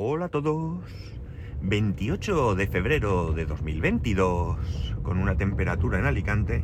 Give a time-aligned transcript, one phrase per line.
[0.00, 0.78] Hola a todos.
[1.60, 6.62] 28 de febrero de 2022, con una temperatura en Alicante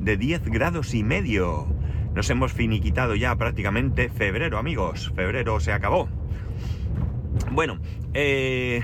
[0.00, 1.66] de 10 grados y medio.
[2.14, 5.12] Nos hemos finiquitado ya prácticamente febrero, amigos.
[5.14, 6.08] Febrero se acabó.
[7.50, 7.78] Bueno,
[8.14, 8.82] eh,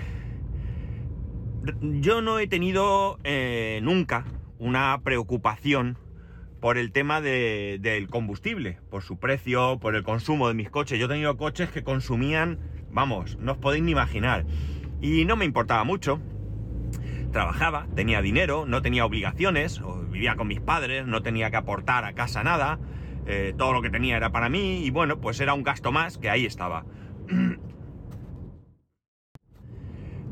[1.81, 4.27] yo no he tenido eh, nunca
[4.59, 5.97] una preocupación
[6.61, 10.99] por el tema de- del combustible, por su precio, por el consumo de mis coches.
[10.99, 12.59] Yo he tenido coches que consumían,
[12.91, 14.45] vamos, no os podéis ni imaginar.
[15.01, 16.21] Y no me importaba mucho.
[17.33, 22.15] Trabajaba, tenía dinero, no tenía obligaciones, vivía con mis padres, no tenía que aportar a
[22.15, 22.79] casa nada.
[23.29, 26.17] eh, todo lo que tenía era para mí y bueno, pues era un gasto más
[26.19, 26.87] que ahí estaba.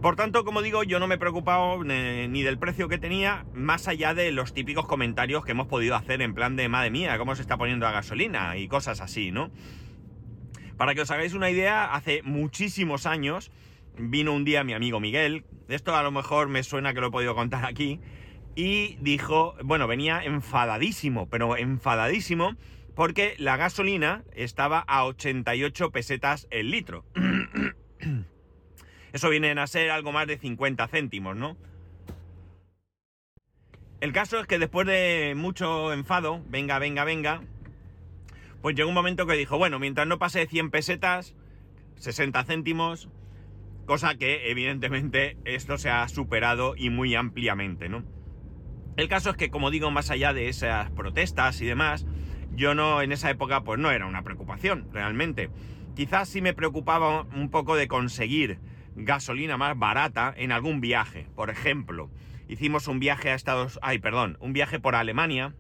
[0.01, 3.45] Por tanto, como digo, yo no me he preocupado eh, ni del precio que tenía,
[3.55, 7.19] más allá de los típicos comentarios que hemos podido hacer en plan de madre mía,
[7.19, 9.51] cómo se está poniendo la gasolina y cosas así, ¿no?
[10.77, 13.51] Para que os hagáis una idea, hace muchísimos años
[13.99, 17.11] vino un día mi amigo Miguel, esto a lo mejor me suena que lo he
[17.11, 18.01] podido contar aquí,
[18.55, 22.57] y dijo, bueno, venía enfadadísimo, pero enfadadísimo,
[22.95, 27.05] porque la gasolina estaba a 88 pesetas el litro.
[29.13, 31.57] Eso vienen a ser algo más de 50 céntimos, ¿no?
[34.01, 37.43] El caso es que después de mucho enfado, venga, venga, venga,
[38.63, 41.35] pues llegó un momento que dijo, bueno, mientras no pase de 100 pesetas,
[41.97, 43.09] 60 céntimos,
[43.87, 48.05] cosa que evidentemente esto se ha superado y muy ampliamente, ¿no?
[48.97, 52.07] El caso es que, como digo, más allá de esas protestas y demás,
[52.55, 55.51] yo no, en esa época, pues no era una preocupación, realmente.
[55.95, 58.59] Quizás sí me preocupaba un poco de conseguir
[58.95, 61.29] gasolina más barata en algún viaje.
[61.35, 62.11] Por ejemplo,
[62.49, 63.79] hicimos un viaje a Estados...
[63.83, 65.55] Ay, perdón, un viaje por Alemania.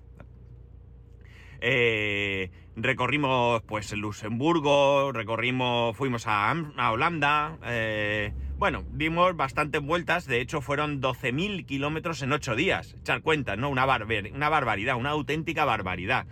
[1.61, 7.59] Eh, recorrimos pues Luxemburgo, recorrimos, fuimos a, a Holanda.
[7.65, 12.95] eh, bueno, dimos bastantes vueltas, de hecho fueron 12.000 kilómetros en 8 días.
[13.01, 13.69] Echar cuenta, ¿no?
[13.69, 13.87] Una,
[14.33, 16.27] una barbaridad, una auténtica barbaridad.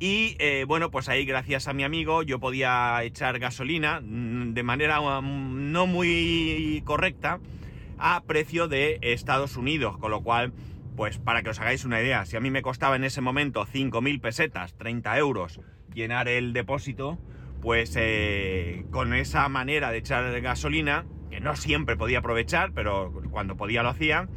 [0.00, 4.62] Y eh, bueno, pues ahí gracias a mi amigo yo podía echar gasolina mm, de
[4.64, 7.38] manera um, no muy correcta
[7.98, 10.52] a precio de Estados Unidos, con lo cual,
[10.96, 13.66] pues para que os hagáis una idea, si a mí me costaba en ese momento
[13.66, 15.60] 5.000 pesetas, 30 euros,
[15.94, 17.18] llenar el depósito,
[17.60, 23.56] pues eh, con esa manera de echar gasolina, que no siempre podía aprovechar, pero cuando
[23.56, 24.28] podía lo hacía,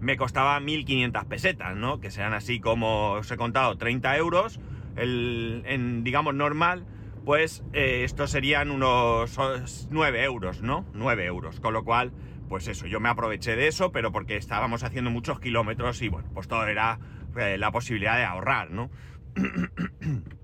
[0.00, 2.00] me costaba 1.500 pesetas, ¿no?
[2.00, 4.60] Que sean así como os he contado, 30 euros,
[4.96, 6.84] el, en, digamos, normal,
[7.24, 10.84] pues eh, estos serían unos os, 9 euros, ¿no?
[10.94, 12.12] 9 euros, con lo cual,
[12.48, 16.28] pues eso, yo me aproveché de eso, pero porque estábamos haciendo muchos kilómetros y bueno,
[16.32, 16.98] pues todo era
[17.36, 18.90] eh, la posibilidad de ahorrar, ¿no?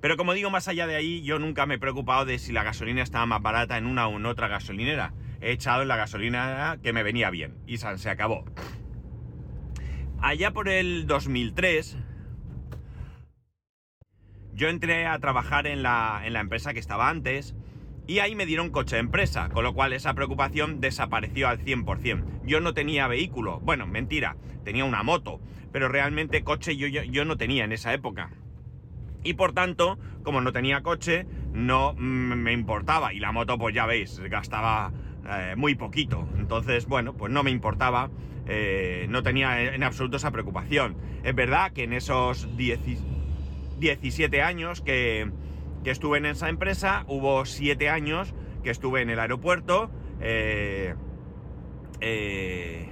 [0.00, 2.62] Pero como digo, más allá de ahí, yo nunca me he preocupado de si la
[2.62, 5.14] gasolina estaba más barata en una o en otra gasolinera.
[5.40, 8.44] He echado en la gasolina que me venía bien y se acabó.
[10.20, 11.96] Allá por el 2003,
[14.52, 17.54] yo entré a trabajar en la, en la empresa que estaba antes
[18.06, 22.24] y ahí me dieron coche de empresa, con lo cual esa preocupación desapareció al 100%.
[22.44, 25.40] Yo no tenía vehículo, bueno, mentira, tenía una moto,
[25.72, 28.30] pero realmente coche yo, yo, yo no tenía en esa época.
[29.22, 33.14] Y por tanto, como no tenía coche, no me importaba.
[33.14, 34.92] Y la moto, pues ya veis, gastaba
[35.26, 36.28] eh, muy poquito.
[36.38, 38.10] Entonces, bueno, pues no me importaba.
[38.46, 40.96] eh, no tenía en absoluto esa preocupación.
[41.22, 42.80] Es verdad que en esos 10
[43.78, 45.30] 17 años que,
[45.84, 49.90] que estuve en esa empresa, hubo 7 años que estuve en el aeropuerto.
[50.20, 50.94] eh,
[52.00, 52.88] eh,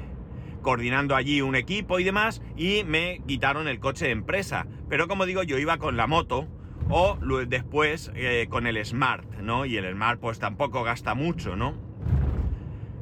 [0.62, 4.66] coordinando allí un equipo y demás, y me quitaron el coche de empresa.
[4.88, 6.48] Pero como digo, yo iba con la moto
[6.88, 9.66] o después eh, con el Smart, ¿no?
[9.66, 11.74] Y el Smart pues tampoco gasta mucho, ¿no?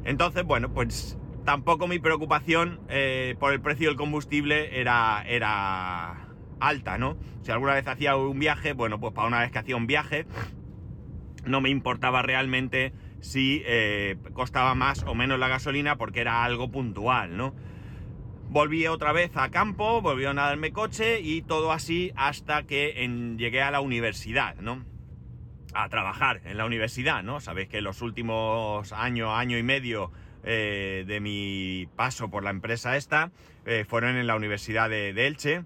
[0.04, 6.19] Entonces, bueno, pues tampoco mi preocupación eh, por el precio del combustible era, era
[6.60, 7.16] alta, ¿no?
[7.42, 10.26] Si alguna vez hacía un viaje, bueno, pues para una vez que hacía un viaje,
[11.44, 16.70] no me importaba realmente si eh, costaba más o menos la gasolina porque era algo
[16.70, 17.54] puntual, ¿no?
[18.48, 22.94] Volví otra vez a campo, volvió a darme coche y todo así hasta que
[23.38, 24.84] llegué a la universidad, ¿no?
[25.72, 27.40] A trabajar en la universidad, ¿no?
[27.40, 30.10] Sabéis que los últimos año, año y medio
[30.42, 33.30] eh, de mi paso por la empresa esta
[33.66, 35.64] eh, fueron en la Universidad de, de Elche.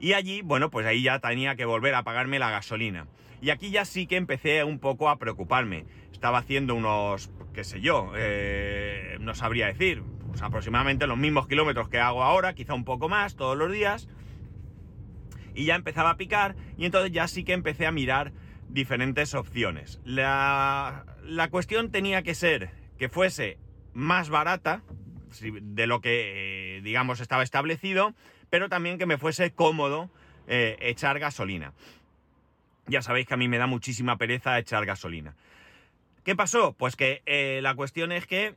[0.00, 3.06] Y allí, bueno, pues ahí ya tenía que volver a pagarme la gasolina.
[3.40, 5.84] Y aquí ya sí que empecé un poco a preocuparme.
[6.12, 11.88] Estaba haciendo unos, qué sé yo, eh, no sabría decir, pues aproximadamente los mismos kilómetros
[11.88, 14.08] que hago ahora, quizá un poco más, todos los días.
[15.54, 18.32] Y ya empezaba a picar y entonces ya sí que empecé a mirar
[18.68, 20.00] diferentes opciones.
[20.04, 23.58] La, la cuestión tenía que ser que fuese
[23.92, 24.82] más barata
[25.40, 28.14] de lo que, digamos, estaba establecido,
[28.54, 30.08] pero también que me fuese cómodo
[30.46, 31.72] eh, echar gasolina.
[32.86, 35.34] Ya sabéis que a mí me da muchísima pereza echar gasolina.
[36.22, 36.72] ¿Qué pasó?
[36.72, 38.54] Pues que eh, la cuestión es que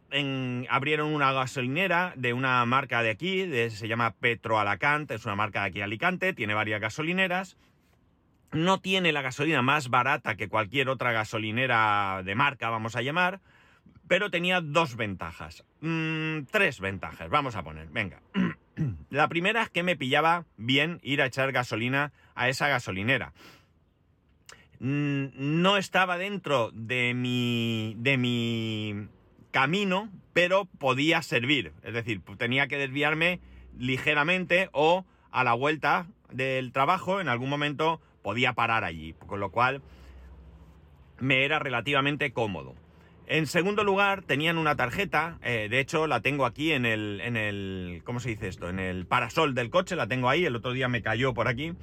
[0.69, 5.61] abrieron una gasolinera de una marca de aquí, se llama Petro Alacant, es una marca
[5.61, 7.57] de aquí Alicante, tiene varias gasolineras.
[8.51, 13.39] No tiene la gasolina más barata que cualquier otra gasolinera de marca, vamos a llamar,
[14.07, 15.65] pero tenía dos ventajas.
[15.81, 18.21] Mm, tres ventajas, vamos a poner, venga.
[19.09, 23.33] la primera es que me pillaba bien ir a echar gasolina a esa gasolinera.
[24.79, 29.07] Mm, no estaba dentro de mi, de mi
[29.51, 31.74] camino, pero podía servir.
[31.83, 33.39] Es decir, tenía que desviarme
[33.77, 39.51] ligeramente o a la vuelta del trabajo en algún momento podía parar allí, con lo
[39.51, 39.81] cual
[41.19, 42.75] me era relativamente cómodo.
[43.29, 47.35] En segundo lugar, tenían una tarjeta, eh, de hecho la tengo aquí en el, en
[47.35, 48.69] el, ¿cómo se dice esto?
[48.69, 51.74] En el parasol del coche, la tengo ahí, el otro día me cayó por aquí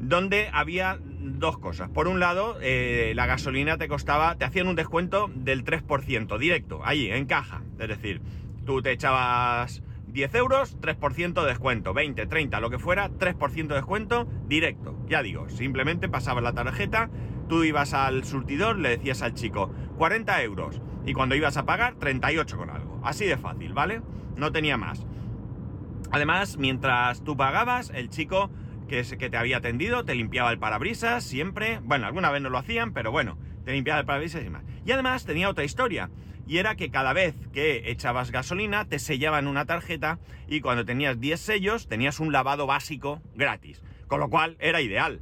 [0.00, 1.90] donde había dos cosas.
[1.90, 6.80] Por un lado, eh, la gasolina te costaba, te hacían un descuento del 3% directo,
[6.84, 7.62] allí, en caja.
[7.78, 8.20] Es decir,
[8.64, 13.74] tú te echabas 10 euros, 3% de descuento, 20, 30, lo que fuera, 3% de
[13.74, 14.96] descuento directo.
[15.08, 17.10] Ya digo, simplemente pasabas la tarjeta,
[17.48, 21.94] tú ibas al surtidor, le decías al chico 40 euros y cuando ibas a pagar
[21.96, 23.00] 38 con algo.
[23.02, 24.02] Así de fácil, ¿vale?
[24.36, 25.06] No tenía más.
[26.10, 28.50] Además, mientras tú pagabas, el chico
[28.88, 31.80] que, te había atendido, te limpiaba el parabrisas siempre.
[31.82, 34.64] Bueno, alguna vez no lo hacían, pero bueno, te limpiaba el parabrisas y más.
[34.84, 36.10] Y además tenía otra historia.
[36.46, 41.20] Y era que cada vez que echabas gasolina te sellaban una tarjeta y cuando tenías
[41.20, 43.82] 10 sellos tenías un lavado básico gratis.
[44.06, 45.20] Con lo cual era ideal.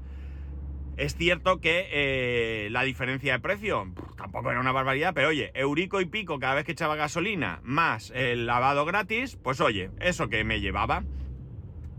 [0.96, 6.00] Es cierto que eh, la diferencia de precio tampoco era una barbaridad, pero oye, eurico
[6.00, 10.42] y pico cada vez que echaba gasolina más el lavado gratis, pues oye, eso que
[10.44, 11.04] me llevaba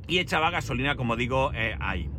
[0.08, 2.10] y echaba gasolina, como digo, eh, ahí.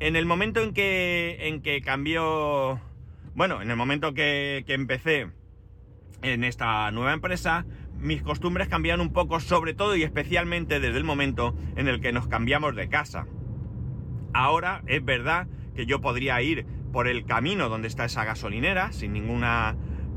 [0.00, 2.78] En el momento en que, en que cambió,
[3.34, 5.30] bueno, en el momento que, que empecé
[6.20, 7.64] en esta nueva empresa,
[7.98, 12.12] mis costumbres cambiaron un poco, sobre todo y especialmente desde el momento en el que
[12.12, 13.26] nos cambiamos de casa.
[14.34, 19.12] Ahora es verdad que yo podría ir por el camino donde está esa gasolinera sin
[19.12, 19.44] ningún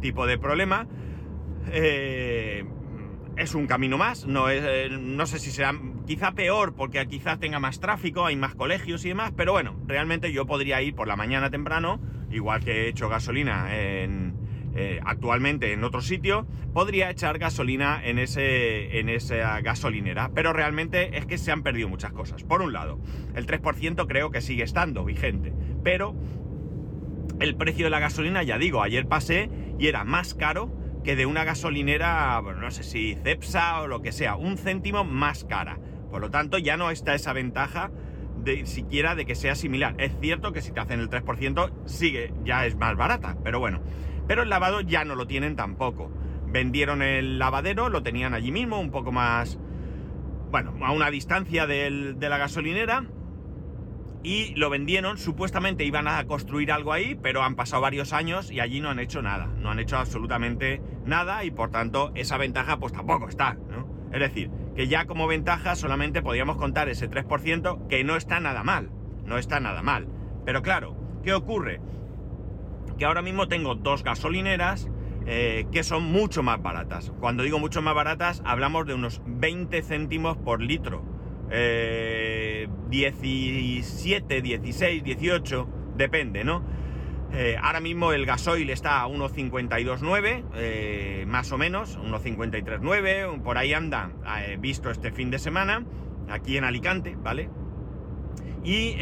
[0.01, 0.87] tipo de problema.
[1.71, 2.65] Eh,
[3.37, 5.73] es un camino más, no, es, eh, no sé si será
[6.07, 10.31] quizá peor porque quizás tenga más tráfico, hay más colegios y demás, pero bueno, realmente
[10.31, 11.99] yo podría ir por la mañana temprano,
[12.31, 14.35] igual que he hecho gasolina en,
[14.75, 21.17] eh, actualmente en otro sitio, podría echar gasolina en, ese, en esa gasolinera, pero realmente
[21.17, 22.43] es que se han perdido muchas cosas.
[22.43, 22.99] Por un lado,
[23.35, 26.15] el 3% creo que sigue estando vigente, pero
[27.39, 29.49] el precio de la gasolina, ya digo, ayer pasé
[29.79, 30.71] y era más caro
[31.03, 35.03] que de una gasolinera, bueno, no sé si Cepsa o lo que sea, un céntimo
[35.03, 35.79] más cara.
[36.09, 37.91] Por lo tanto, ya no está esa ventaja
[38.43, 39.95] de siquiera de que sea similar.
[39.99, 43.81] Es cierto que si te hacen el 3% sigue, ya es más barata, pero bueno.
[44.27, 46.11] Pero el lavado ya no lo tienen tampoco.
[46.47, 49.59] Vendieron el lavadero, lo tenían allí mismo, un poco más,
[50.51, 53.05] bueno, a una distancia de la gasolinera,
[54.25, 58.59] y lo vendieron, supuestamente iban a construir algo ahí, pero han pasado varios años y
[58.59, 62.79] allí no han hecho nada, no han hecho absolutamente nada y por tanto esa ventaja
[62.79, 63.87] pues tampoco está, ¿no?
[64.11, 68.63] Es decir, que ya como ventaja solamente podríamos contar ese 3% que no está nada
[68.63, 68.89] mal,
[69.25, 70.07] no está nada mal.
[70.43, 71.79] Pero claro, ¿qué ocurre?
[72.97, 74.89] Que ahora mismo tengo dos gasolineras
[75.27, 77.11] eh, que son mucho más baratas.
[77.19, 81.03] Cuando digo mucho más baratas, hablamos de unos 20 céntimos por litro
[82.89, 86.63] 17, 16, 18, depende, ¿no?
[87.33, 93.73] Eh, ahora mismo el gasoil está a 1,52,9, eh, más o menos, 1,53,9, por ahí
[93.73, 94.11] anda,
[94.59, 95.85] visto este fin de semana,
[96.29, 97.49] aquí en Alicante, ¿vale?
[98.65, 98.95] Y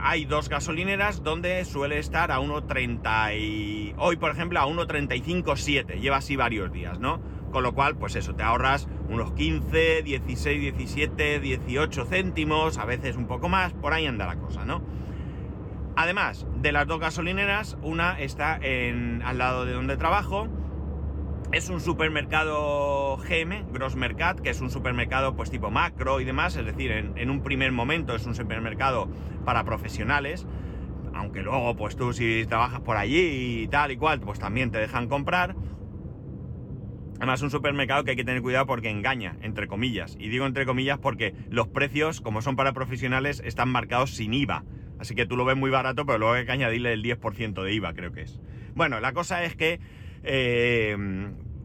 [0.00, 3.94] hay dos gasolineras donde suele estar a 1,30 y...
[3.96, 7.18] Hoy, por ejemplo, a 1,35,7, lleva así varios días, ¿no?
[7.50, 13.16] Con lo cual, pues eso, te ahorras unos 15, 16, 17, 18 céntimos, a veces
[13.16, 14.82] un poco más, por ahí anda la cosa, ¿no?
[15.96, 20.48] Además de las dos gasolineras, una está en, al lado de donde trabajo.
[21.50, 26.66] Es un supermercado GM, Grossmercat, que es un supermercado pues tipo macro y demás, es
[26.66, 29.08] decir, en, en un primer momento es un supermercado
[29.46, 30.46] para profesionales,
[31.14, 34.78] aunque luego pues tú si trabajas por allí y tal y cual, pues también te
[34.78, 35.56] dejan comprar.
[37.16, 40.16] Además, un supermercado que hay que tener cuidado porque engaña, entre comillas.
[40.20, 44.64] Y digo entre comillas porque los precios, como son para profesionales, están marcados sin IVA.
[45.00, 47.72] Así que tú lo ves muy barato, pero luego hay que añadirle el 10% de
[47.72, 48.38] IVA, creo que es.
[48.74, 49.80] Bueno, la cosa es que
[50.22, 50.96] eh,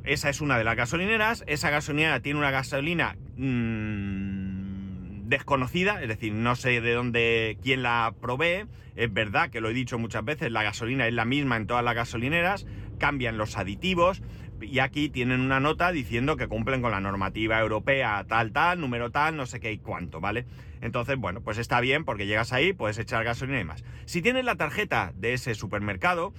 [0.04, 1.44] esa es una de las gasolineras.
[1.48, 8.14] Esa gasolinera tiene una gasolina mmm, desconocida, es decir, no sé de dónde, quién la
[8.22, 8.66] provee.
[8.96, 11.84] Es verdad que lo he dicho muchas veces, la gasolina es la misma en todas
[11.84, 12.68] las gasolineras,
[13.00, 14.22] cambian los aditivos
[14.62, 19.12] y aquí tienen una nota diciendo que cumplen con la normativa europea tal, tal, número
[19.12, 20.46] tal, no sé qué y cuánto, ¿vale?
[20.82, 23.84] Entonces, bueno, pues está bien porque llegas ahí, puedes echar gasolina y más.
[24.06, 26.34] Si tienes la tarjeta de ese supermercado,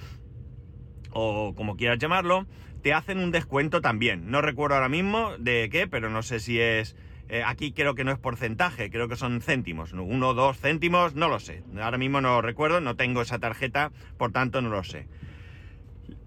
[1.15, 2.47] o como quieras llamarlo,
[2.83, 4.31] te hacen un descuento también.
[4.31, 6.97] No recuerdo ahora mismo de qué, pero no sé si es...
[7.31, 9.95] Eh, aquí creo que no es porcentaje, creo que son céntimos.
[9.95, 11.63] Uno, dos céntimos, no lo sé.
[11.81, 15.09] Ahora mismo no lo recuerdo, no tengo esa tarjeta, por tanto no lo sé.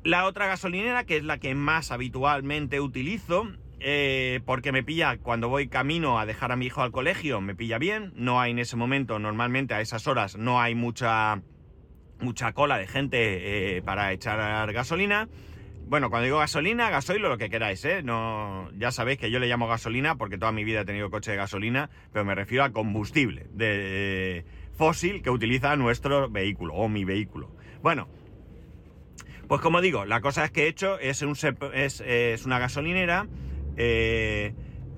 [0.03, 3.47] La otra gasolinera, que es la que más habitualmente utilizo,
[3.79, 7.53] eh, porque me pilla cuando voy camino a dejar a mi hijo al colegio, me
[7.55, 8.13] pilla bien.
[8.15, 11.41] No hay en ese momento, normalmente a esas horas, no hay mucha,
[12.19, 15.27] mucha cola de gente eh, para echar gasolina.
[15.87, 18.03] Bueno, cuando digo gasolina, gasoil o lo que queráis, ¿eh?
[18.03, 21.31] No, ya sabéis que yo le llamo gasolina porque toda mi vida he tenido coche
[21.31, 24.43] de gasolina, pero me refiero a combustible de
[24.77, 27.49] fósil que utiliza nuestro vehículo o mi vehículo.
[27.81, 28.09] Bueno,
[29.47, 31.35] pues como digo, la cosa es que he hecho es, un,
[31.73, 33.27] es, una gasolinera.
[33.77, 34.53] Eh,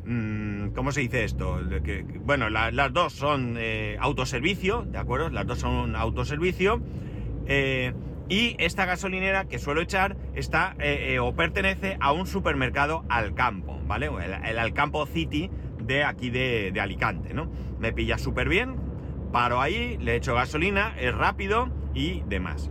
[0.05, 1.59] mm, ¿Cómo se dice esto?
[2.21, 5.29] bueno, las dos son eh, autoservicio, ¿de acuerdo?
[5.29, 6.81] Las dos son autoservicio.
[7.49, 7.93] Eh,
[8.29, 10.75] y esta gasolinera que suelo echar está
[11.19, 14.05] o pertenece a un supermercado al campo, ¿vale?
[14.05, 15.49] El, el Alcampo City
[15.81, 17.51] de aquí de, de Alicante, ¿no?
[17.79, 18.75] Me pilla súper bien,
[19.31, 22.69] paro ahí, le echo gasolina, es rápido y demás.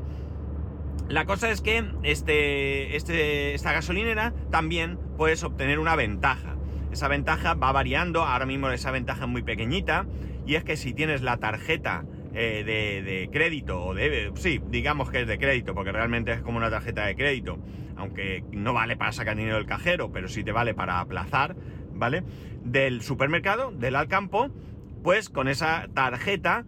[1.08, 6.54] La cosa es que este, este, esta gasolinera también puedes obtener una ventaja.
[6.92, 10.06] Esa ventaja va variando, ahora mismo esa ventaja es muy pequeñita,
[10.46, 12.04] y es que si tienes la tarjeta
[12.34, 16.58] eh, de, crédito, o de, sí, digamos que es de crédito, porque realmente es como
[16.58, 17.58] una tarjeta de crédito,
[17.96, 21.56] aunque no vale para sacar dinero del cajero, pero sí te vale para aplazar,
[21.92, 22.22] ¿vale?
[22.64, 24.50] Del supermercado, del Alcampo,
[25.02, 26.64] pues con esa tarjeta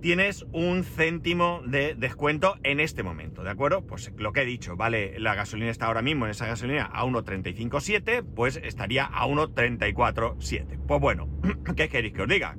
[0.00, 3.86] tienes un céntimo de descuento en este momento, ¿de acuerdo?
[3.86, 7.04] Pues lo que he dicho, vale, la gasolina está ahora mismo en esa gasolina a
[7.04, 10.78] 1.35.7, pues estaría a 1.34.7.
[10.86, 11.28] Pues bueno,
[11.76, 12.56] ¿qué queréis que os diga?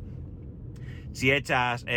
[1.12, 1.90] Si echas 40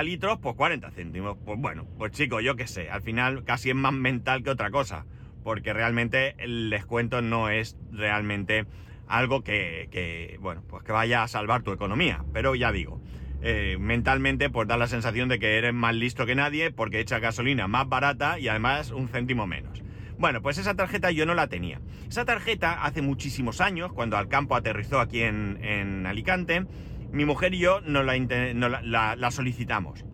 [0.00, 1.36] eh, litros, pues 40 céntimos.
[1.44, 4.70] Pues bueno, pues chicos, yo qué sé, al final casi es más mental que otra
[4.70, 5.06] cosa,
[5.44, 8.66] porque realmente el descuento no es realmente
[9.06, 13.00] algo que, que bueno, pues que vaya a salvar tu economía, pero ya digo.
[13.42, 17.18] Eh, mentalmente pues da la sensación de que eres más listo que nadie porque echa
[17.18, 19.82] gasolina más barata y además un céntimo menos.
[20.18, 21.80] Bueno, pues esa tarjeta yo no la tenía.
[22.08, 26.64] Esa tarjeta hace muchísimos años, cuando Alcampo aterrizó aquí en, Alicante,
[27.16, 30.04] mi mujer y yo nos la, solicitamos.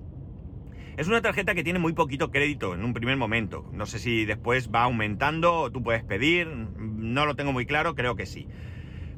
[0.97, 3.69] Es una tarjeta que tiene muy poquito crédito en un primer momento.
[3.73, 6.47] No sé si después va aumentando o tú puedes pedir.
[6.47, 8.47] No lo tengo muy claro, creo que sí.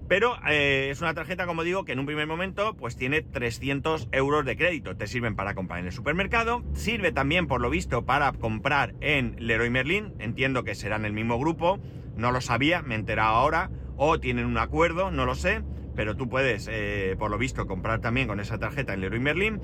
[0.09, 4.09] Pero eh, es una tarjeta, como digo, que en un primer momento pues tiene 300
[4.13, 4.97] euros de crédito.
[4.97, 6.63] Te sirven para comprar en el supermercado.
[6.75, 10.15] Sirve también, por lo visto, para comprar en Leroy Merlin.
[10.21, 11.81] Entiendo que serán el mismo grupo.
[12.17, 13.71] No lo sabía, me he enterado ahora.
[13.97, 15.63] O tienen un acuerdo, no lo sé.
[15.95, 19.61] Pero tú puedes, eh, por lo visto, comprar también con esa tarjeta en Leroy Merlin.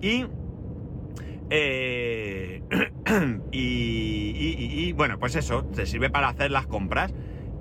[0.00, 0.26] Y
[1.50, 2.62] eh,
[3.52, 7.12] y, bueno, pues eso, te sirve para hacer las compras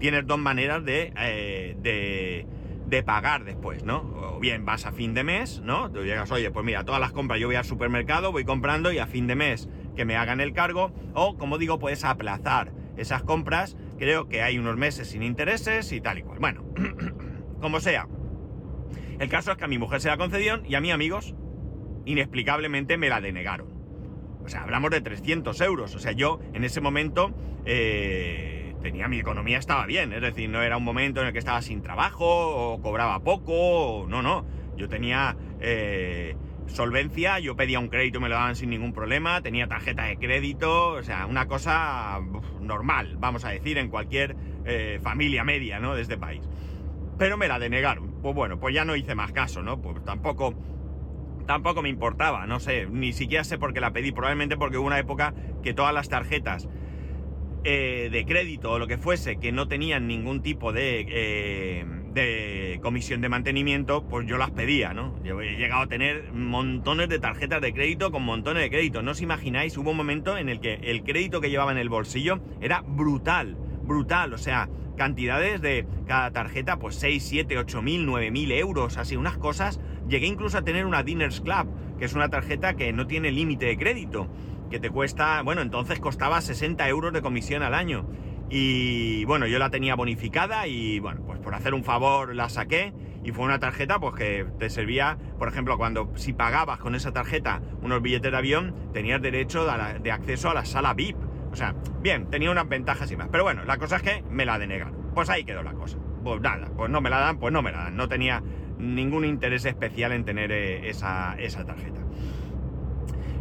[0.01, 2.47] tienes dos maneras eh, de,
[2.87, 3.99] de, pagar después, ¿no?
[3.99, 5.91] O bien vas a fin de mes, ¿no?
[5.91, 8.97] Tú llegas, oye, pues mira, todas las compras yo voy al supermercado, voy comprando y
[8.97, 10.91] a fin de mes que me hagan el cargo.
[11.13, 13.77] O, como digo, puedes aplazar esas compras.
[13.99, 16.39] Creo que hay unos meses sin intereses y tal y cual.
[16.39, 16.63] Bueno,
[17.61, 18.07] como sea.
[19.19, 21.35] El caso es que a mi mujer se la concedieron y a mis amigos,
[22.05, 23.67] inexplicablemente, me la denegaron.
[24.43, 25.95] O sea, hablamos de 300 euros.
[25.95, 27.33] O sea, yo en ese momento...
[27.65, 31.39] Eh, tenía mi economía estaba bien, es decir, no era un momento en el que
[31.39, 36.35] estaba sin trabajo o cobraba poco, no, no, yo tenía eh,
[36.67, 40.93] solvencia, yo pedía un crédito me lo daban sin ningún problema, tenía tarjeta de crédito,
[40.93, 42.19] o sea, una cosa
[42.59, 45.95] normal, vamos a decir, en cualquier eh, familia media, ¿no?
[45.95, 46.41] De este país.
[47.21, 48.19] Pero me la denegaron.
[48.23, 49.79] Pues bueno, pues ya no hice más caso, ¿no?
[49.79, 50.55] Pues tampoco
[51.45, 54.87] tampoco me importaba, no sé, ni siquiera sé por qué la pedí, probablemente porque hubo
[54.87, 56.67] una época que todas las tarjetas
[57.63, 62.79] eh, de crédito o lo que fuese que no tenían ningún tipo de, eh, de
[62.81, 65.15] comisión de mantenimiento, pues yo las pedía, ¿no?
[65.23, 69.03] Yo he llegado a tener montones de tarjetas de crédito con montones de crédito.
[69.03, 71.89] No os imagináis, hubo un momento en el que el crédito que llevaba en el
[71.89, 74.33] bolsillo era brutal, brutal.
[74.33, 79.15] O sea, cantidades de cada tarjeta, pues 6, 7, 8 mil, 9 mil euros, así,
[79.15, 79.79] unas cosas.
[80.07, 81.67] Llegué incluso a tener una Diners Club
[82.01, 84.27] que es una tarjeta que no tiene límite de crédito,
[84.71, 88.07] que te cuesta, bueno, entonces costaba 60 euros de comisión al año.
[88.49, 92.91] Y bueno, yo la tenía bonificada y bueno, pues por hacer un favor la saqué
[93.23, 97.13] y fue una tarjeta pues que te servía, por ejemplo, cuando si pagabas con esa
[97.13, 101.17] tarjeta unos billetes de avión, tenías derecho de, acceso a la sala VIP.
[101.51, 103.27] O sea, bien, tenía unas ventajas y más.
[103.31, 105.11] Pero bueno, la cosa es que me la denegaron.
[105.13, 105.97] Pues ahí quedó la cosa.
[106.23, 107.95] Pues nada, pues no me la dan, pues no me la dan.
[107.95, 108.41] No tenía
[108.77, 112.01] ningún interés especial en tener eh, esa, tarjeta.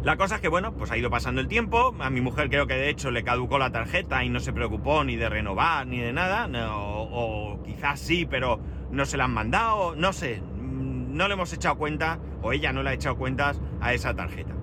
[0.03, 1.95] La cosa es que, bueno, pues ha ido pasando el tiempo.
[1.99, 5.03] A mi mujer creo que de hecho le caducó la tarjeta y no se preocupó
[5.03, 6.49] ni de renovar ni de nada.
[6.69, 8.59] o quizás sí, pero
[8.91, 12.73] no se la han mandado, no sé, mm, no le hemos echado cuenta, o ella
[12.73, 14.53] no le ha echado cuentas a esa tarjeta.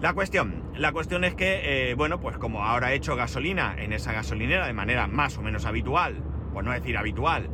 [0.00, 3.94] La cuestión, la cuestión es que, eh, bueno, pues como ahora he hecho gasolina en
[3.94, 6.16] esa gasolinera de manera más o menos habitual,
[6.52, 7.48] por no decir habitual,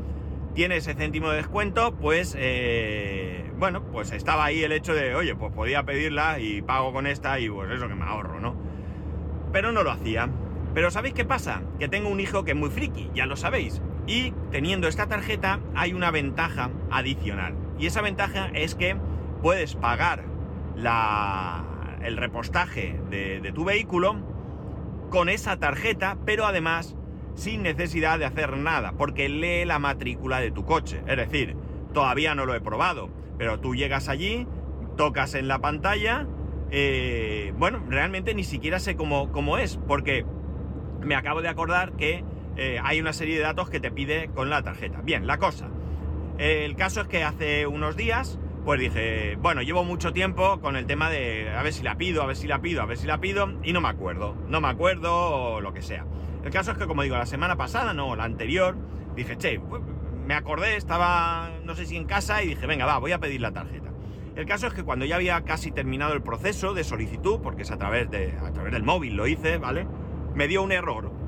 [0.52, 5.36] tiene ese céntimo de descuento, pues, eh, bueno, pues estaba ahí el hecho de, oye,
[5.36, 8.56] pues podía pedirla y pago con esta y pues eso que me ahorro, ¿no?
[9.52, 10.28] Pero no lo hacía.
[10.74, 11.62] Pero ¿sabéis qué pasa?
[11.78, 13.80] Que tengo un hijo que es muy friki, ya lo sabéis.
[14.08, 17.54] Y teniendo esta tarjeta hay una ventaja adicional.
[17.78, 18.96] Y esa ventaja es que
[19.42, 20.24] puedes pagar
[22.02, 24.16] el repostaje de, tu vehículo
[25.10, 26.96] con esa tarjeta, pero además
[27.34, 31.02] sin necesidad de hacer nada, porque lee la matrícula de tu coche.
[31.06, 31.56] Es decir,
[31.92, 34.46] todavía no lo he probado, pero tú llegas allí,
[34.96, 36.26] tocas en la pantalla,
[36.70, 40.24] eh, bueno, realmente ni siquiera sé cómo, cómo es, porque
[41.00, 42.24] me acabo de acordar que
[42.56, 45.00] eh, hay una serie de datos que te pide con la tarjeta.
[45.02, 45.68] Bien, la cosa.
[46.38, 50.86] el caso es que hace unos días, pues dije, bueno, llevo mucho tiempo con el
[50.86, 53.06] tema de a ver si la pido, a ver si la pido, a ver si
[53.06, 56.04] la pido, y no me acuerdo, no me acuerdo o lo que sea.
[56.44, 58.76] El caso es que, como digo, la semana pasada, no, la anterior,
[59.14, 59.82] dije, che, pues,
[60.26, 63.40] me acordé, estaba, no sé si en casa, y dije, venga, va, voy a pedir
[63.40, 63.90] la tarjeta.
[64.34, 67.70] El caso es que cuando ya había casi terminado el proceso de solicitud, porque es
[67.70, 69.86] a través, de, a través del móvil lo hice, ¿vale?
[70.34, 71.22] Me dio un error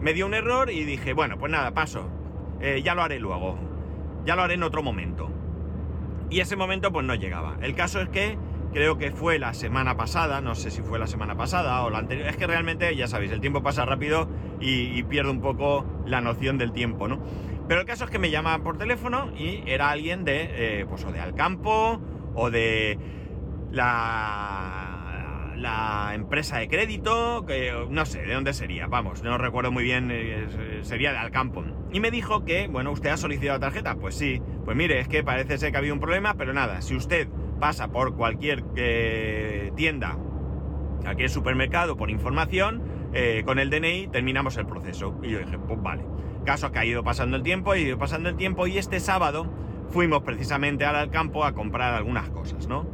[0.00, 2.08] me dio un error y dije, bueno, pues nada, paso.
[2.60, 3.58] Eh, ya lo haré luego.
[4.24, 5.30] Ya lo haré en otro momento.
[6.30, 7.56] Y ese momento pues no llegaba.
[7.60, 8.38] El caso es que
[8.72, 11.98] creo que fue la semana pasada, no sé si fue la semana pasada o la
[11.98, 12.28] anterior.
[12.28, 14.28] Es que realmente, ya sabéis, el tiempo pasa rápido
[14.60, 17.20] y, pierdo un poco la noción del tiempo, ¿no?
[17.68, 21.04] Pero el caso es que me llama por teléfono y era alguien de, eh, pues
[21.04, 22.00] o de Alcampo
[22.34, 22.98] o de
[23.72, 24.96] la
[25.56, 30.10] la empresa de crédito, que no sé de dónde sería, vamos, no recuerdo muy bien,
[30.12, 30.46] eh,
[30.82, 31.64] sería de Alcampo.
[31.96, 33.94] Y me dijo que, bueno, ¿usted ha solicitado tarjeta?
[33.94, 36.82] Pues sí, pues mire, es que parece ser que ha habido un problema, pero nada,
[36.82, 37.26] si usted
[37.58, 40.18] pasa por cualquier eh, tienda,
[41.00, 42.82] cualquier supermercado por información,
[43.14, 45.18] eh, con el DNI terminamos el proceso.
[45.22, 46.04] Y yo dije, pues vale.
[46.44, 49.50] Caso que ha ido pasando el tiempo, ha ido pasando el tiempo y este sábado
[49.88, 52.86] fuimos precisamente al Alcampo a comprar algunas cosas, ¿no?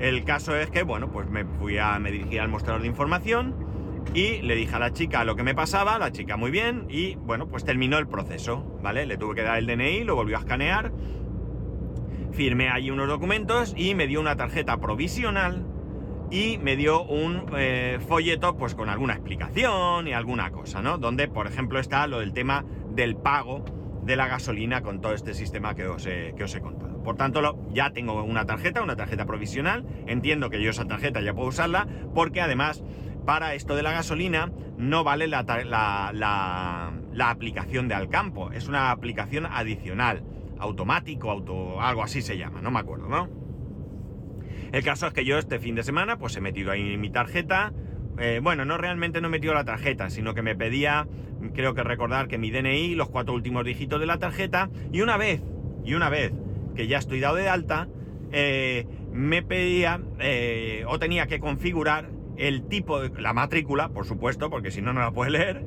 [0.00, 3.54] El caso es que, bueno, pues me fui a, me dirigí al mostrador de información
[4.14, 7.14] y le dije a la chica lo que me pasaba, la chica muy bien, y
[7.16, 9.06] bueno, pues terminó el proceso, ¿vale?
[9.06, 10.92] Le tuve que dar el DNI, lo volvió a escanear,
[12.32, 15.66] firmé allí unos documentos y me dio una tarjeta provisional
[16.30, 20.98] y me dio un eh, folleto pues con alguna explicación y alguna cosa, ¿no?
[20.98, 23.64] Donde, por ejemplo, está lo del tema del pago
[24.02, 27.02] de la gasolina con todo este sistema que os que os he contado.
[27.02, 29.84] Por tanto, ya tengo una tarjeta, una tarjeta provisional.
[30.06, 32.82] Entiendo que yo esa tarjeta ya puedo usarla porque además
[33.24, 38.50] para esto de la gasolina no vale la, aplicación de Alcampo.
[38.52, 40.22] Es una aplicación adicional,
[40.58, 43.28] automático, auto, algo así se llama, no me acuerdo, ¿no?
[44.72, 47.72] El caso es que yo este fin de semana pues he metido ahí mi tarjeta.
[48.18, 51.08] Eh, bueno, no realmente no he metido la tarjeta, sino que me pedía,
[51.54, 55.16] creo que recordar que mi DNI, los cuatro últimos dígitos de la tarjeta, y una
[55.16, 55.42] vez,
[55.84, 56.32] y una vez
[56.74, 57.88] que ya estoy dado de alta,
[58.32, 64.50] eh, me pedía eh, o tenía que configurar el tipo de la matrícula, por supuesto,
[64.50, 65.64] porque si no, no la puede leer,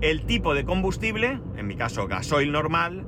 [0.00, 3.06] el tipo de combustible, en mi caso gasoil normal,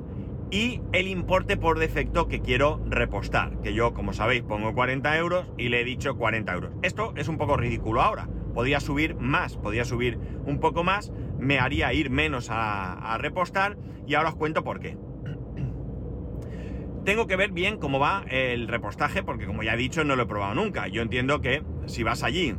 [0.51, 5.51] y el importe por defecto que quiero repostar, que yo, como sabéis, pongo 40 euros
[5.57, 6.71] y le he dicho 40 euros.
[6.83, 11.59] Esto es un poco ridículo ahora, podría subir más, podría subir un poco más, me
[11.59, 14.97] haría ir menos a repostar y ahora os cuento por qué.
[17.05, 20.23] Tengo que ver bien cómo va el repostaje, porque como ya he dicho, no lo
[20.23, 20.87] he probado nunca.
[20.87, 22.55] Yo entiendo que si vas allí,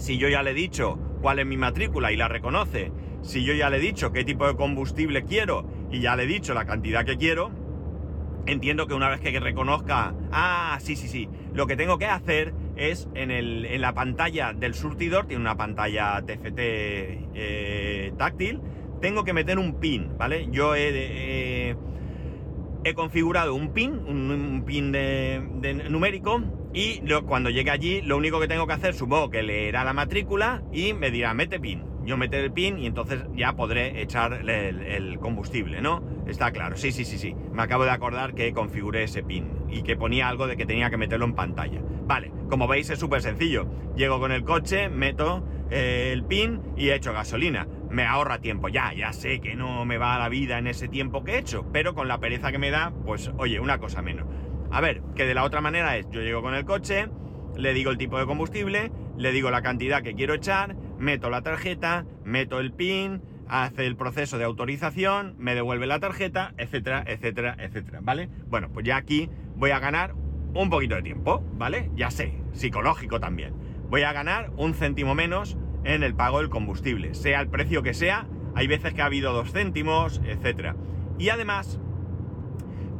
[0.00, 3.52] si yo ya le he dicho cuál es mi matrícula y la reconoce, si yo
[3.52, 6.64] ya le he dicho qué tipo de combustible quiero y ya le he dicho la
[6.64, 7.50] cantidad que quiero,
[8.46, 12.54] entiendo que una vez que reconozca, ah, sí, sí, sí, lo que tengo que hacer
[12.76, 18.60] es en, la pantalla del surtidor, tiene una pantalla TFT eh, táctil,
[19.02, 20.48] tengo que meter un pin, ¿vale?
[20.50, 21.76] Yo he
[22.84, 28.48] he configurado un pin, un, pin de, numérico, y cuando llegue allí, lo único que
[28.48, 31.84] tengo que hacer, supongo que leerá la matrícula y me dirá, mete pin.
[32.04, 36.02] Yo meteré el pin y entonces ya podré echar el, combustible, ¿no?
[36.26, 37.34] Está claro, sí, sí, sí, sí.
[37.52, 40.88] Me acabo de acordar que configuré ese pin y que ponía algo de que tenía
[40.88, 41.82] que meterlo en pantalla.
[42.06, 43.66] Vale, como veis es súper sencillo.
[43.96, 48.68] Llego con el coche, meto eh, el pin y echo gasolina me ahorra tiempo.
[48.68, 51.38] Ya, ya sé que no me va a la vida en ese tiempo que he
[51.38, 54.26] hecho, pero con la pereza que me da, pues oye, una cosa menos.
[54.70, 57.08] A ver, que de la otra manera es, yo llego con el coche,
[57.56, 61.42] le digo el tipo de combustible, le digo la cantidad que quiero echar, meto la
[61.42, 67.56] tarjeta, meto el PIN, hace el proceso de autorización, me devuelve la tarjeta, etcétera, etcétera,
[67.58, 68.28] etcétera, ¿vale?
[68.46, 70.14] Bueno, pues ya aquí voy a ganar
[70.54, 71.90] un poquito de tiempo, ¿vale?
[71.96, 73.54] Ya sé, psicológico también.
[73.88, 77.94] Voy a ganar un céntimo menos en el pago del combustible, sea el precio que
[77.94, 80.74] sea, hay veces que ha habido dos céntimos, etc.
[81.18, 81.80] Y además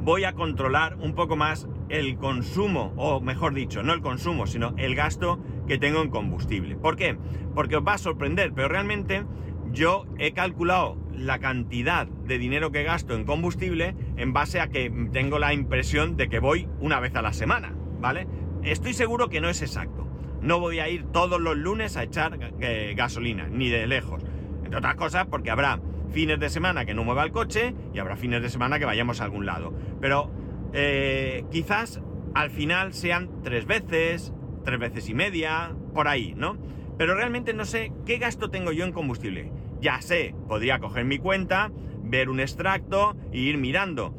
[0.02, 4.74] voy a controlar un poco más el consumo, o mejor dicho, no el consumo, sino
[4.78, 6.76] el gasto que tengo en combustible.
[6.76, 7.18] ¿Por qué?
[7.54, 9.24] Porque os va a sorprender, pero realmente
[9.72, 14.90] yo he calculado la cantidad de dinero que gasto en combustible en base a que
[15.12, 18.26] tengo la impresión de que voy una vez a la semana, ¿vale?
[18.62, 19.99] Estoy seguro que no es exacto
[20.40, 24.22] no voy a ir todos los lunes a echar eh, gasolina, ni de lejos.
[24.64, 28.16] Entre otras cosas porque habrá fines de semana que no mueva el coche y habrá
[28.16, 29.72] fines de semana que vayamos a algún lado.
[30.00, 30.30] Pero
[30.72, 32.00] eh, quizás
[32.34, 34.32] al final sean tres veces,
[34.64, 36.56] tres veces y media, por ahí, ¿no?
[36.98, 39.50] Pero realmente no sé qué gasto tengo yo en combustible.
[39.80, 41.72] Ya sé, podría coger mi cuenta,
[42.02, 44.14] ver un extracto e ir mirando.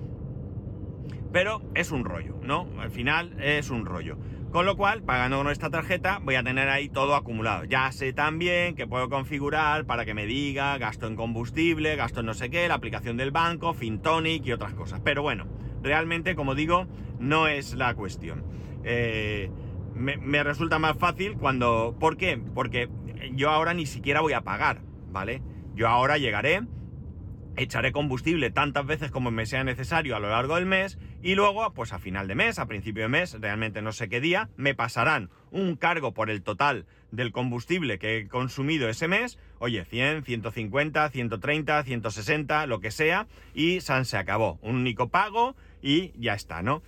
[1.31, 2.67] Pero es un rollo, ¿no?
[2.79, 4.17] Al final es un rollo.
[4.51, 7.63] Con lo cual, pagando con esta tarjeta, voy a tener ahí todo acumulado.
[7.63, 12.25] Ya sé también que puedo configurar para que me diga gasto en combustible, gasto en
[12.25, 14.99] no sé qué, la aplicación del banco, FinTonic y otras cosas.
[15.05, 15.45] Pero bueno,
[15.81, 16.85] realmente, como digo,
[17.17, 18.43] no es la cuestión.
[18.83, 19.49] Eh,
[19.95, 21.95] me, me, resulta más fácil cuando...
[21.97, 22.37] ¿Por qué?
[22.53, 22.89] Porque
[23.31, 25.41] yo ahora ni siquiera voy a pagar, ¿vale?
[25.75, 26.61] Yo ahora llegaré,
[27.55, 31.73] echaré combustible tantas veces como me sea necesario a lo largo del mes y luego,
[31.73, 34.73] pues a final de mes, a principio de mes, realmente no sé qué día, me
[34.73, 40.23] pasarán un cargo por el total del combustible que he consumido ese mes, oye, 100,
[40.23, 44.59] 150, 130, 160, lo que sea, y San se acabó.
[44.61, 46.81] Un único pago y ya está, ¿no?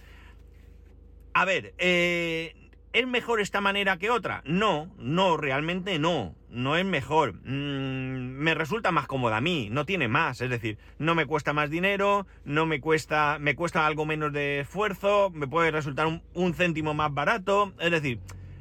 [1.34, 2.56] A ver, eh,
[2.94, 4.44] ¿Es mejor esta manera que otra?
[4.46, 6.36] No, no, realmente no.
[6.54, 7.34] No es mejor.
[7.46, 10.40] Mm, me resulta más cómoda a mí, no tiene más.
[10.40, 13.38] Es decir, no me cuesta más dinero, no me cuesta.
[13.40, 17.74] me cuesta algo menos de esfuerzo, me puede resultar un, céntimo más barato.
[17.80, 18.20] Es decir,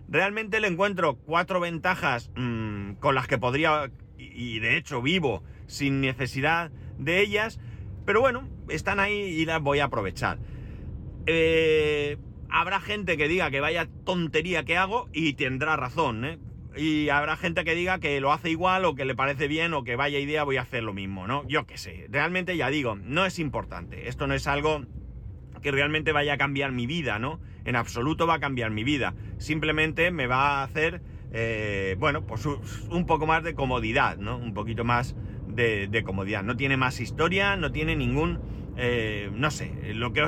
[0.09, 3.90] realmente le encuentro cuatro ventajas mm, con las que podría.
[4.16, 7.61] Y de hecho vivo sin necesidad de ellas.
[8.07, 10.38] Pero bueno, están ahí y las voy a aprovechar.
[11.26, 12.16] Eh
[12.52, 16.38] habrá gente que diga que vaya tontería que hago y tendrá razón, ¿eh?
[16.76, 19.85] Y habrá gente que diga que lo hace igual o que le parece bien o
[19.85, 21.46] que vaya idea voy a hacer lo mismo, ¿no?
[21.46, 24.08] Yo qué sé, realmente ya digo, no es importante.
[24.08, 24.82] Esto no es algo
[25.61, 27.40] que realmente vaya a cambiar mi vida, ¿no?
[27.64, 29.14] En absoluto va a cambiar mi vida.
[29.38, 34.37] Simplemente me va a hacer, eh, bueno, pues un poco más de comodidad, ¿no?
[34.37, 35.14] Un poquito más
[35.46, 36.42] de, de comodidad.
[36.42, 38.40] No tiene más historia, no tiene ningún
[38.76, 40.22] eh, no sé, lo que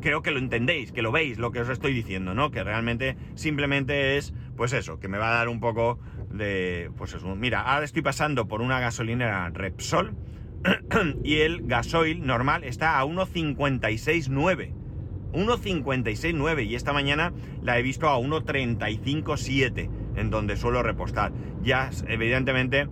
[0.00, 2.50] creo que lo entendéis, que lo veis, lo que os estoy diciendo, ¿no?
[2.50, 5.98] Que realmente simplemente es, pues eso, que me va a dar un poco
[6.30, 7.34] de, pues eso.
[7.36, 10.16] Mira, ahora estoy pasando por una gasolinera Repsol
[11.24, 14.74] y el gasoil normal está a 1.56.9.
[15.32, 21.32] 1.56.9 y esta mañana la he visto a 1.35.7 en donde suelo repostar.
[21.62, 22.88] Ya, evidentemente,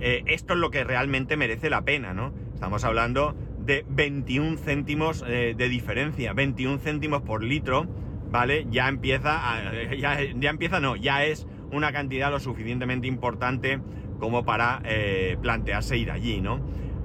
[0.00, 2.32] eh, esto es lo que realmente merece la pena, ¿no?
[2.52, 7.86] Estamos hablando de 21 céntimos eh, de diferencia, 21 céntimos por litro,
[8.30, 8.66] ¿vale?
[8.70, 9.40] Ya empieza,
[9.98, 10.18] ya,
[10.50, 13.80] empieza, no, ya es una cantidad lo suficientemente importante
[14.18, 16.60] como para eh, plantearse ir allí, ¿no?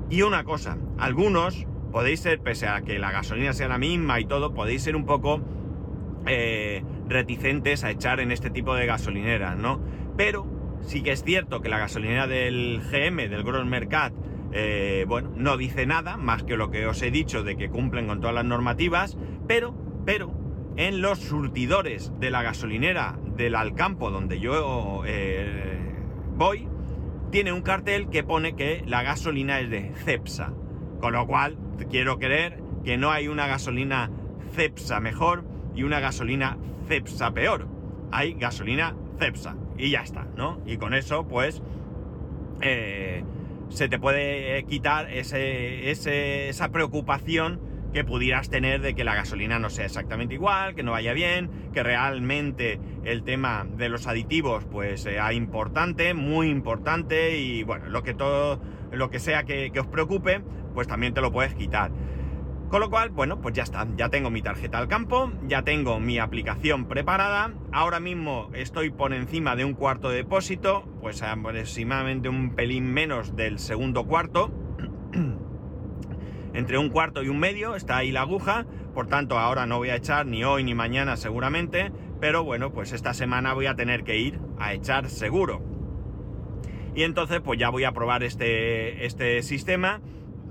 [0.10, 4.26] Y una cosa, algunos podéis ser, pese a que la gasolina sea la misma y
[4.26, 5.42] todo, podéis ser un poco
[6.26, 9.82] eh, reticentes a echar en este tipo de gasolineras, ¿no?
[10.18, 10.46] Pero
[10.82, 14.14] sí que es cierto que la gasolinera del GM, del Gross Mercat,
[14.52, 18.08] eh, bueno, no dice nada más que lo que os he dicho de que cumplen
[18.08, 20.34] con todas las normativas, pero, pero,
[20.76, 25.78] en los surtidores de la gasolinera del Alcampo, donde yo eh,
[26.36, 26.68] voy,
[27.32, 30.54] tiene un cartel que pone que la gasolina es de Cepsa.
[31.00, 31.58] Con lo cual,
[31.90, 34.10] quiero creer que no hay una gasolina
[34.56, 36.58] Cepsa mejor y una gasolina
[36.88, 37.68] Cepsa peor.
[38.12, 39.56] Hay gasolina Cepsa.
[39.78, 40.60] Y ya está, ¿no?
[40.66, 41.62] Y con eso, pues,
[42.62, 43.24] eh,
[43.70, 47.60] se te puede quitar esa preocupación
[47.94, 51.50] que pudieras tener de que la gasolina no sea exactamente igual, que no vaya bien,
[51.74, 58.04] que realmente el tema de los aditivos pues sea importante, muy importante y bueno, lo
[58.04, 60.42] que todo, lo que sea que, que os preocupe,
[60.74, 61.92] pues también te lo puedes quitar.
[62.70, 66.00] Con lo cual, bueno, pues ya está, ya tengo mi tarjeta al campo, ya tengo
[66.00, 72.30] mi aplicación preparada, ahora mismo estoy por encima de un cuarto de depósito, pues aproximadamente
[72.30, 74.52] un pelín menos del segundo cuarto,
[76.54, 79.90] entre un cuarto y un medio está ahí la aguja, por tanto ahora no voy
[79.90, 84.04] a echar ni hoy ni mañana seguramente, pero bueno, pues esta semana voy a tener
[84.04, 85.64] que ir a echar seguro.
[86.94, 90.02] Y entonces pues ya voy a probar este, este sistema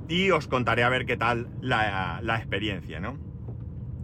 [0.08, 3.18] y os contaré a ver qué tal la, experiencia, ¿no?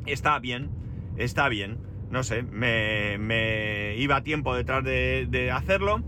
[0.07, 0.71] Está bien,
[1.17, 1.79] está bien,
[2.11, 6.03] no sé, me, iba a tiempo detrás de, hacerlo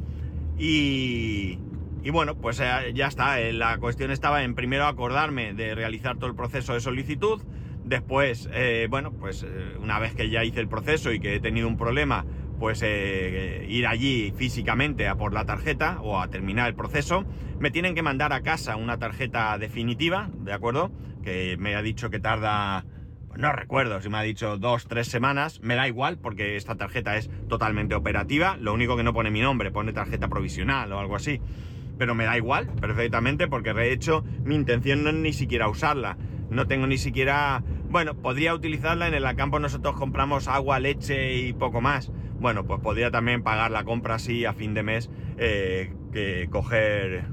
[0.59, 1.59] y,
[2.03, 6.17] y, bueno, pues eh, ya está, eh, la cuestión estaba en primero acordarme de realizar
[6.17, 7.43] todo el proceso de solicitud,
[7.85, 9.47] después, eh, bueno, pues
[9.81, 12.27] una vez que ya hice el proceso y que he tenido un problema,
[12.59, 17.25] pues eh, ir allí físicamente a por la tarjeta o a terminar el proceso.
[17.59, 20.91] Me tienen que mandar a casa una tarjeta definitiva, ¿de acuerdo?
[21.23, 22.85] Que me ha dicho que tarda,
[23.29, 25.61] pues no recuerdo si me ha dicho dos, tres semanas.
[25.63, 28.57] Me da igual porque esta tarjeta es totalmente operativa.
[28.59, 31.41] Lo único que no pone mi nombre, pone tarjeta provisional o algo así.
[31.99, 36.17] Pero me da igual perfectamente porque de hecho mi intención no es ni siquiera usarla.
[36.51, 37.63] No tengo ni siquiera...
[37.89, 42.81] Bueno, podría utilizarla en el campo nosotros compramos agua, leche y poco más bueno, pues
[42.81, 47.25] podría también pagar la compra así a fin de mes eh, que coger,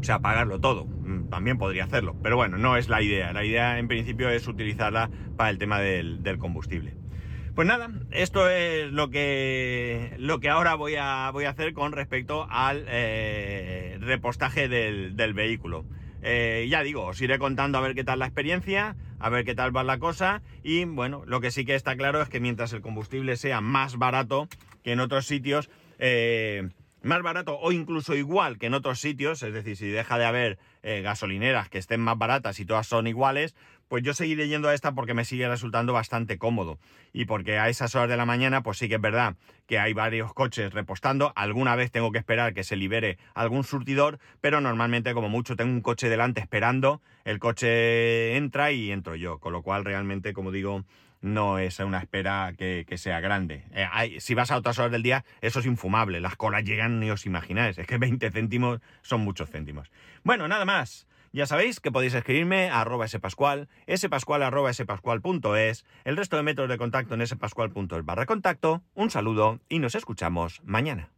[0.00, 0.86] o sea, pagarlo todo.
[0.86, 3.32] Mm, también podría hacerlo, pero bueno, no es la idea.
[3.32, 6.94] La idea en principio es utilizarla para el tema del, combustible.
[7.54, 11.90] Pues nada, esto es lo que, lo que ahora voy a, voy a hacer con
[11.92, 15.84] respecto al eh, repostaje del, del vehículo.
[16.22, 19.54] Eh, ya digo, os iré contando a ver qué tal la experiencia, a ver qué
[19.54, 20.42] tal va la cosa.
[20.62, 23.96] Y bueno, lo que sí que está claro es que mientras el combustible sea más
[23.96, 24.48] barato
[24.82, 26.68] que en otros sitios, eh,
[27.02, 30.58] más barato o incluso igual que en otros sitios, es decir, si deja de haber
[30.82, 33.54] eh, gasolineras que estén más baratas y todas son iguales,
[33.88, 36.78] pues yo seguiré yendo a esta porque me sigue resultando bastante cómodo.
[37.12, 39.94] Y porque a esas horas de la mañana, pues sí que es verdad que hay
[39.94, 41.32] varios coches repostando.
[41.36, 45.72] Alguna vez tengo que esperar que se libere algún surtidor, pero normalmente como mucho tengo
[45.72, 49.38] un coche delante esperando, el coche entra y entro yo.
[49.38, 50.84] Con lo cual realmente, como digo,
[51.20, 53.64] no es una espera que, sea grande.
[53.72, 56.20] Eh, si vas a otras horas del día, eso es infumable.
[56.20, 57.78] Las colas llegan, ni os imagináis.
[57.78, 59.90] Es que 20 céntimos son muchos céntimos.
[60.24, 61.06] Bueno, nada más.
[61.32, 63.68] Ya sabéis que podéis escribirme a arroba spascual,
[64.42, 64.70] arroba
[66.04, 68.82] el resto de métodos de contacto en spascual.es barra contacto.
[68.94, 71.10] Un saludo y nos escuchamos mañana.